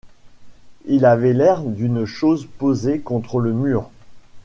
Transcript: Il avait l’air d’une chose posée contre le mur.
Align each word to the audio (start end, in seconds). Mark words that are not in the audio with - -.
Il 0.87 1.05
avait 1.05 1.31
l’air 1.31 1.61
d’une 1.61 2.05
chose 2.05 2.47
posée 2.57 3.01
contre 3.01 3.37
le 3.37 3.53
mur. 3.53 3.91